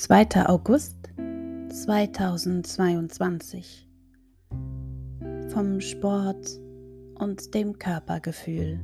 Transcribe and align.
Zweiter 0.00 0.48
August 0.48 0.96
2022 1.70 3.88
vom 5.48 5.80
Sport 5.80 6.60
und 7.16 7.52
dem 7.52 7.76
Körpergefühl. 7.80 8.78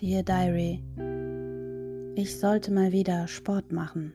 Dear 0.00 0.22
Diary, 0.22 0.84
ich 2.14 2.38
sollte 2.38 2.70
mal 2.70 2.92
wieder 2.92 3.26
Sport 3.26 3.72
machen. 3.72 4.14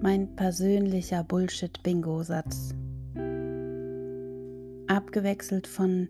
Mein 0.00 0.32
persönlicher 0.36 1.24
Bullshit-Bingo-Satz. 1.24 2.72
Abgewechselt 4.86 5.66
von 5.66 6.08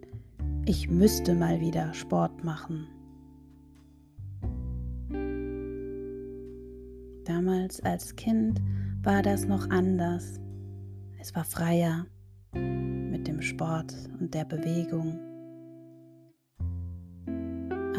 Ich 0.66 0.91
müsste 0.91 1.34
mal 1.34 1.62
wieder 1.62 1.94
Sport 1.94 2.44
machen. 2.44 2.86
Damals 7.25 7.80
als 7.80 8.17
Kind 8.17 8.61
war 9.03 9.22
das 9.22 9.47
noch 9.47 9.70
anders. 9.70 10.41
Es 11.20 11.34
war 11.34 11.44
freier 11.44 12.06
mit 12.53 13.27
dem 13.27 13.41
Sport 13.41 13.94
und 14.20 14.34
der 14.34 14.44
Bewegung 14.44 15.19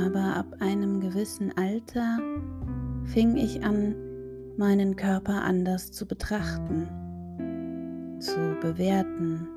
aber 0.05 0.35
ab 0.35 0.55
einem 0.59 0.99
gewissen 0.99 1.51
Alter 1.57 2.19
fing 3.05 3.37
ich 3.37 3.63
an, 3.63 3.95
meinen 4.57 4.95
Körper 4.95 5.41
anders 5.43 5.91
zu 5.91 6.05
betrachten, 6.05 6.87
zu 8.19 8.55
bewerten, 8.61 9.47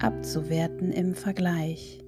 abzuwerten 0.00 0.92
im 0.92 1.14
Vergleich. 1.14 2.04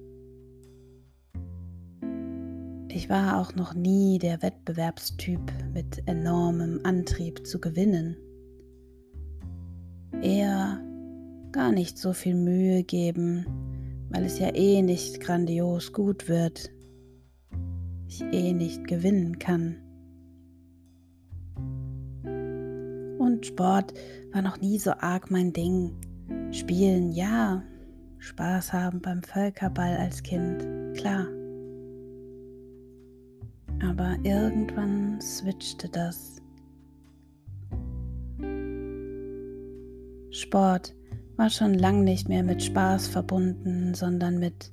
Ich 2.93 3.09
war 3.09 3.39
auch 3.39 3.55
noch 3.55 3.73
nie 3.73 4.19
der 4.19 4.41
Wettbewerbstyp 4.41 5.39
mit 5.73 6.03
enormem 6.07 6.81
Antrieb 6.83 7.47
zu 7.47 7.61
gewinnen. 7.61 8.17
Eher 10.21 10.81
gar 11.53 11.71
nicht 11.71 11.97
so 11.97 12.11
viel 12.11 12.35
Mühe 12.35 12.83
geben, 12.83 13.45
weil 14.09 14.25
es 14.25 14.39
ja 14.39 14.53
eh 14.53 14.81
nicht 14.81 15.21
grandios 15.21 15.93
gut 15.93 16.27
wird, 16.27 16.69
ich 18.07 18.21
eh 18.33 18.51
nicht 18.51 18.85
gewinnen 18.87 19.39
kann. 19.39 19.77
Und 23.19 23.45
Sport 23.45 23.93
war 24.33 24.41
noch 24.41 24.59
nie 24.59 24.77
so 24.79 24.91
arg 24.91 25.31
mein 25.31 25.53
Ding. 25.53 25.93
Spielen, 26.51 27.13
ja, 27.13 27.63
Spaß 28.17 28.73
haben 28.73 28.99
beim 28.99 29.23
Völkerball 29.23 29.95
als 29.95 30.21
Kind, 30.23 30.67
klar. 30.97 31.25
Aber 33.91 34.15
irgendwann 34.23 35.19
switchte 35.19 35.89
das. 35.89 36.41
Sport 40.29 40.95
war 41.35 41.49
schon 41.49 41.73
lang 41.73 42.05
nicht 42.05 42.29
mehr 42.29 42.41
mit 42.41 42.63
Spaß 42.63 43.09
verbunden, 43.09 43.93
sondern 43.93 44.39
mit 44.39 44.71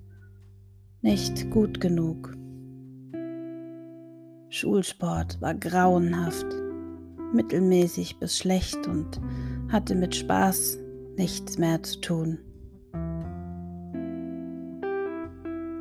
nicht 1.03 1.51
gut 1.51 1.81
genug. 1.81 2.37
Schulsport 4.51 5.41
war 5.41 5.57
grauenhaft, 5.57 6.47
mittelmäßig 7.33 8.21
bis 8.21 8.39
schlecht 8.39 8.87
und 8.87 9.21
hatte 9.69 9.97
mit 9.97 10.15
Spaß 10.15 10.79
nichts 11.17 11.59
mehr 11.59 11.83
zu 11.83 12.01
tun. 12.01 12.39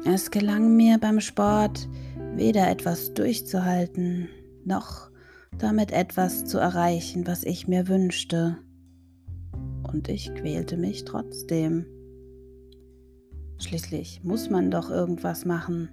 Es 0.06 0.32
gelang 0.32 0.76
mir 0.76 0.98
beim 0.98 1.20
Sport 1.20 1.88
weder 2.38 2.70
etwas 2.70 3.14
durchzuhalten, 3.14 4.30
noch 4.64 5.10
damit 5.58 5.92
etwas 5.92 6.46
zu 6.46 6.60
erreichen, 6.60 7.26
was 7.28 7.44
ich 7.44 7.68
mir 7.68 7.88
wünschte 7.88 8.58
und 9.84 10.08
ich 10.08 10.34
quälte 10.36 10.78
mich 10.78 11.06
trotzdem. 11.06 11.86
Schließlich 13.60 14.24
muss 14.24 14.50
man 14.50 14.70
doch 14.70 14.92
irgendwas 14.92 15.46
machen 15.46 15.90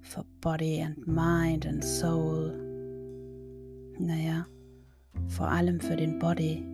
for 0.00 0.24
Body 0.40 0.82
and 0.82 1.06
Mind 1.06 1.66
and 1.66 1.84
Soul. 1.84 2.52
Naja, 3.98 4.46
vor 5.28 5.48
allem 5.48 5.80
für 5.80 5.96
den 5.96 6.18
Body. 6.18 6.64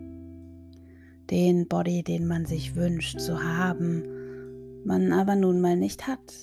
Den 1.31 1.67
Body, 1.67 2.03
den 2.03 2.27
man 2.27 2.45
sich 2.45 2.75
wünscht 2.75 3.19
zu 3.19 3.43
haben, 3.43 4.03
man 4.85 5.11
aber 5.11 5.35
nun 5.35 5.61
mal 5.61 5.75
nicht 5.75 6.07
hat, 6.07 6.33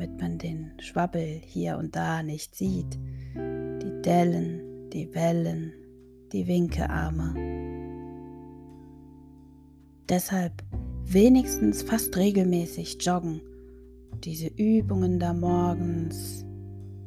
damit 0.00 0.18
man 0.18 0.38
den 0.38 0.72
Schwabbel 0.78 1.42
hier 1.44 1.76
und 1.76 1.94
da 1.94 2.22
nicht 2.22 2.54
sieht, 2.54 2.98
die 3.34 4.02
Dellen, 4.02 4.88
die 4.94 5.14
Wellen, 5.14 5.74
die 6.32 6.46
Winkearme. 6.46 7.34
Deshalb 10.08 10.62
wenigstens 11.04 11.82
fast 11.82 12.16
regelmäßig 12.16 12.96
joggen. 13.02 13.42
Diese 14.24 14.46
Übungen 14.46 15.18
da 15.18 15.34
morgens 15.34 16.46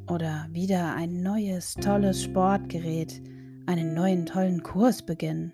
oder 0.07 0.47
wieder 0.51 0.93
ein 0.93 1.23
neues 1.23 1.73
tolles 1.73 2.21
Sportgerät, 2.21 3.23
einen 3.65 3.95
neuen 3.95 4.27
tollen 4.27 4.61
Kurs 4.61 5.01
beginnen, 5.03 5.53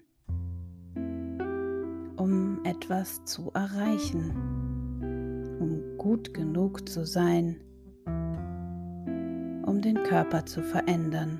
um 2.17 2.59
etwas 2.65 3.23
zu 3.23 3.49
erreichen, 3.53 4.58
gut 6.09 6.33
genug 6.33 6.89
zu 6.89 7.05
sein, 7.05 7.57
um 9.63 9.79
den 9.79 10.01
Körper 10.01 10.43
zu 10.43 10.63
verändern. 10.63 11.39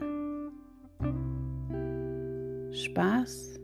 Spaß 2.72 3.60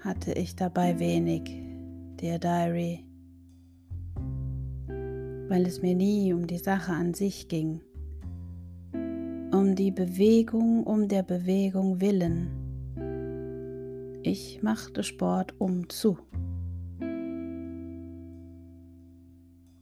hatte 0.00 0.32
ich 0.32 0.56
dabei 0.56 0.98
wenig, 0.98 1.62
der 2.20 2.40
Diary, 2.40 3.06
weil 5.48 5.64
es 5.64 5.80
mir 5.80 5.94
nie 5.94 6.32
um 6.32 6.48
die 6.48 6.58
Sache 6.58 6.90
an 6.90 7.14
sich 7.14 7.46
ging, 7.46 7.80
um 9.52 9.76
die 9.76 9.92
Bewegung 9.92 10.82
um 10.82 11.06
der 11.06 11.22
Bewegung 11.22 12.00
willen. 12.00 12.48
Ich 14.24 14.60
machte 14.60 15.04
Sport 15.04 15.54
um 15.60 15.88
zu, 15.88 16.18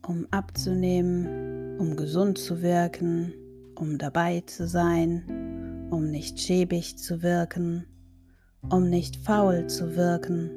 um 0.07 0.27
abzunehmen, 0.31 1.79
um 1.79 1.97
gesund 1.97 2.39
zu 2.39 2.63
wirken, 2.63 3.33
um 3.75 3.99
dabei 3.99 4.43
zu 4.47 4.67
sein, 4.67 5.89
um 5.91 6.11
nicht 6.11 6.41
schäbig 6.41 6.99
zu 6.99 7.23
wirken 7.23 7.87
um 8.71 8.89
nicht 8.89 9.17
faul 9.17 9.67
zu 9.69 9.97
wirken, 9.97 10.51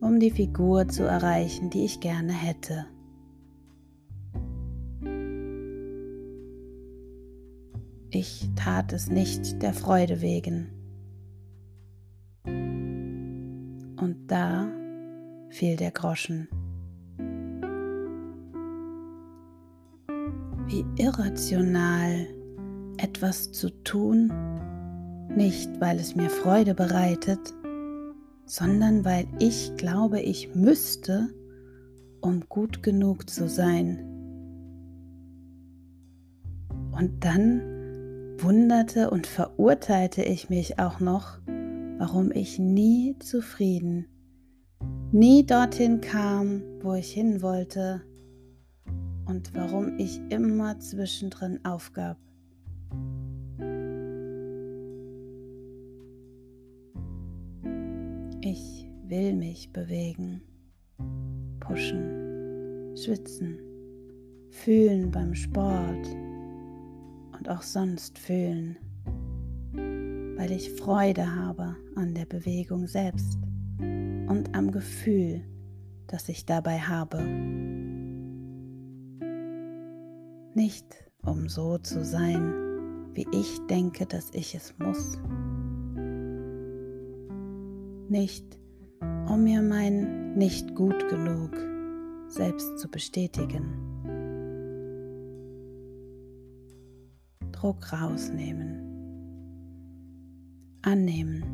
um 0.00 0.18
die 0.20 0.30
Figur 0.30 0.88
zu 0.88 1.04
erreichen, 1.04 1.70
die 1.70 1.84
ich 1.84 2.00
gerne 2.00 2.32
hätte. 2.32 2.86
Ich 8.12 8.48
tat 8.56 8.92
es 8.92 9.08
nicht 9.08 9.62
der 9.62 9.72
Freude 9.72 10.20
wegen. 10.20 10.70
Und 12.44 14.16
da 14.26 14.68
fiel 15.50 15.76
der 15.76 15.92
Groschen. 15.92 16.48
Wie 20.70 20.84
irrational 21.02 22.28
etwas 22.96 23.50
zu 23.50 23.70
tun, 23.82 24.30
nicht, 25.34 25.68
weil 25.80 25.98
es 25.98 26.14
mir 26.14 26.30
Freude 26.30 26.74
bereitet, 26.74 27.40
sondern 28.46 29.04
weil 29.04 29.26
ich 29.40 29.72
glaube, 29.76 30.20
ich 30.20 30.54
müsste, 30.54 31.28
um 32.20 32.44
gut 32.48 32.84
genug 32.84 33.28
zu 33.28 33.48
sein. 33.48 33.98
Und 36.92 37.24
dann 37.24 37.62
wunderte 38.38 39.10
und 39.10 39.26
verurteilte 39.26 40.22
ich 40.22 40.50
mich 40.50 40.78
auch 40.78 41.00
noch, 41.00 41.40
warum 41.98 42.30
ich 42.30 42.60
nie 42.60 43.16
zufrieden, 43.18 44.06
nie 45.10 45.44
dorthin 45.44 46.00
kam, 46.00 46.62
wo 46.80 46.94
ich 46.94 47.10
hin 47.10 47.42
wollte 47.42 48.02
und 49.30 49.54
warum 49.54 49.96
ich 49.98 50.20
immer 50.30 50.78
zwischendrin 50.80 51.64
aufgab. 51.64 52.18
Ich 58.40 58.88
will 59.04 59.34
mich 59.34 59.72
bewegen, 59.72 60.42
pushen, 61.60 62.96
schwitzen, 62.96 63.58
fühlen 64.50 65.12
beim 65.12 65.34
Sport 65.34 66.06
und 67.38 67.48
auch 67.48 67.62
sonst 67.62 68.18
fühlen, 68.18 68.76
weil 70.36 70.50
ich 70.50 70.72
Freude 70.72 71.36
habe 71.36 71.76
an 71.94 72.14
der 72.14 72.26
Bewegung 72.26 72.88
selbst 72.88 73.38
und 73.78 74.50
am 74.54 74.72
Gefühl, 74.72 75.42
das 76.08 76.28
ich 76.28 76.46
dabei 76.46 76.80
habe. 76.80 77.79
Nicht 80.54 80.84
um 81.22 81.48
so 81.48 81.78
zu 81.78 82.04
sein, 82.04 83.14
wie 83.14 83.26
ich 83.32 83.60
denke, 83.68 84.04
dass 84.06 84.30
ich 84.32 84.54
es 84.54 84.74
muss. 84.78 85.18
Nicht 88.08 88.58
um 89.28 89.44
mir 89.44 89.62
mein 89.62 90.34
nicht 90.34 90.74
gut 90.74 91.08
genug 91.08 91.56
selbst 92.26 92.78
zu 92.80 92.88
bestätigen. 92.88 93.90
Druck 97.52 97.92
rausnehmen. 97.92 98.86
Annehmen. 100.82 101.44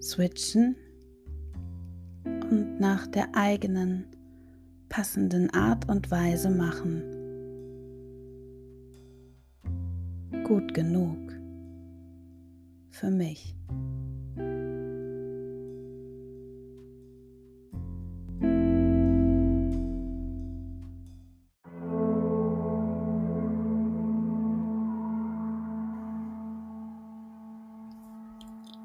Switchen 0.00 0.76
und 2.24 2.78
nach 2.78 3.06
der 3.08 3.34
eigenen 3.34 4.06
passenden 4.88 5.50
Art 5.50 5.88
und 5.88 6.10
Weise 6.10 6.50
machen. 6.50 7.02
Gut 10.44 10.74
genug 10.74 11.18
für 12.90 13.10
mich. 13.10 13.54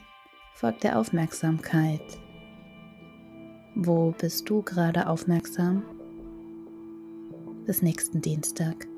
folgt 0.55 0.85
der 0.85 0.99
Aufmerksamkeit. 0.99 2.03
Wo 3.75 4.11
bist 4.11 4.51
du 4.51 4.61
gerade 4.63 5.09
aufmerksam? 5.09 6.02
Bis 7.65 7.81
nächsten 7.81 8.21
Dienstag. 8.21 8.89